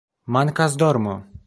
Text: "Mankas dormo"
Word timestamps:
"Mankas 0.37 0.75
dormo" 0.77 1.13